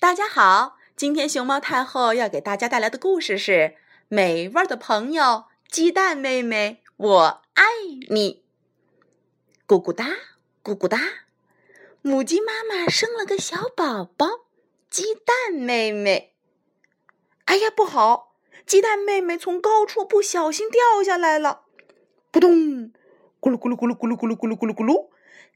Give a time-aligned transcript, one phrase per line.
[0.00, 3.52] 大家好，今天熊猫太后要给大家带来的故事是
[4.06, 7.64] 《美味的朋友鸡蛋妹妹，我爱
[8.08, 8.44] 你》。
[9.66, 10.06] 咕咕哒，
[10.62, 11.00] 咕咕哒，
[12.00, 14.46] 母鸡妈妈生了个小宝宝，
[14.88, 16.32] 鸡蛋妹妹。
[17.46, 18.36] 哎呀，不好！
[18.64, 21.62] 鸡蛋妹妹从高处不小心掉下来了，
[22.30, 22.92] 扑通！
[23.40, 25.08] 咕噜咕噜咕噜咕噜咕噜咕噜咕噜咕噜，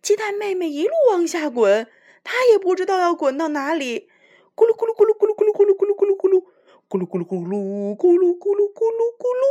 [0.02, 1.86] 鸡蛋妹妹一路往下滚，
[2.24, 4.09] 她也不知道要滚到哪里。
[4.55, 6.45] 咕噜咕噜咕噜咕噜咕噜咕噜咕噜咕噜咕噜
[6.88, 9.45] 咕噜咕噜咕噜咕噜咕噜咕噜咕噜咕噜，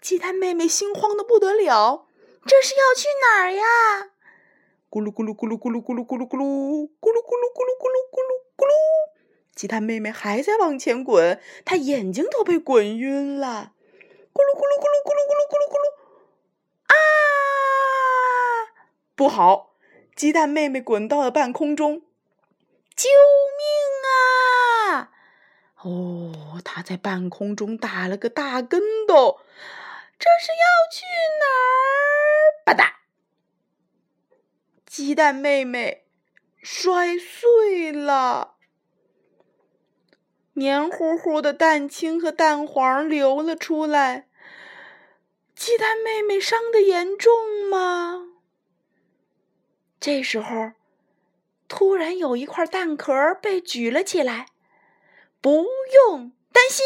[0.00, 2.06] 鸡蛋妹妹心慌的不得了，
[2.46, 4.10] 这是要去哪儿呀？
[4.88, 8.72] 咕噜咕噜咕噜咕噜咕噜咕噜咕噜咕噜咕噜咕噜咕噜咕噜咕噜，
[9.54, 13.74] 鸡蛋妹妹还在往前滚，她眼睛都被滚晕了。
[14.32, 15.84] 咕噜咕噜咕噜咕噜咕噜咕噜咕噜，
[16.86, 16.96] 啊！
[19.14, 19.74] 不好，
[20.16, 22.00] 鸡蛋妹妹滚到了半空中，
[23.02, 23.08] 救
[23.58, 23.66] 命
[24.94, 25.10] 啊！
[25.82, 29.40] 哦，他在半空中打了个大跟斗，
[30.20, 31.04] 这是要去
[31.40, 31.46] 哪
[32.62, 32.62] 儿？
[32.64, 32.92] 吧嗒，
[34.86, 36.06] 鸡蛋妹妹
[36.62, 38.54] 摔碎了，
[40.52, 44.28] 黏糊糊的蛋清和蛋黄流了出来。
[45.56, 48.28] 鸡蛋妹妹伤的严重吗？
[49.98, 50.72] 这时候，
[51.74, 54.44] 突然有一块蛋壳被举了起来。
[55.40, 56.84] 不用担心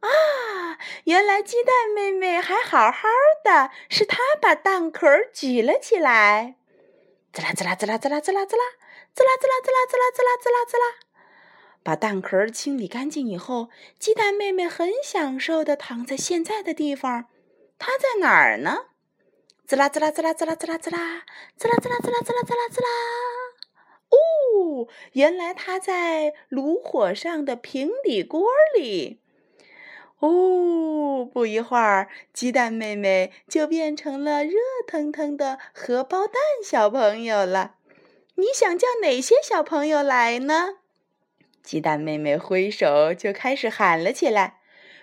[0.00, 0.78] 啊！
[1.04, 3.08] 原来鸡蛋妹妹还好好
[3.42, 6.56] 的，是她把蛋壳举了起来。
[7.32, 8.66] 滋啦滋啦滋啦滋啦滋啦滋啦
[9.14, 10.84] 滋啦滋啦滋啦滋啦滋啦滋啦滋啦，
[11.82, 17.24] 把蛋壳清理干净以后，鸡蛋妹妹很享受的躺在现在的地方。
[17.78, 18.88] 她在哪儿呢？
[19.66, 21.22] 滋啦滋啦滋啦滋啦滋啦滋啦
[21.56, 23.37] 滋啦滋啦滋啦滋啦滋啦滋啦。
[25.12, 29.20] 原来它在炉火上的平底锅里。
[30.20, 34.52] 哦，不一会儿，鸡蛋妹妹就变成了热
[34.86, 37.76] 腾腾的荷包蛋小朋友了。
[38.34, 40.78] 你想叫哪些小朋友来呢？
[41.62, 44.60] 鸡蛋妹妹挥手就开始喊了起来：“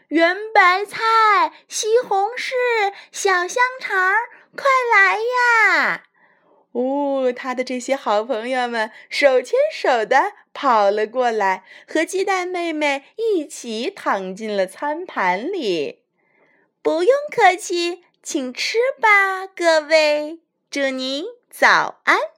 [0.10, 2.52] 圆白菜、西红柿、
[3.12, 3.96] 小香肠，
[4.56, 6.04] 快来呀！”
[6.76, 16.02] 哦，他的这些好朋友们手牵手的跑了过来，和鸡蛋妹妹一起躺进了餐盘里。
[16.82, 22.35] 不用客气，请吃吧，各位，祝您早安。